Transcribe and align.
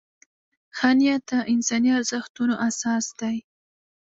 ښه 0.77 0.89
نیت 0.97 1.23
د 1.29 1.31
انساني 1.53 1.89
ارزښتونو 1.99 2.53
اساس 2.67 3.05
دی. 3.19 3.37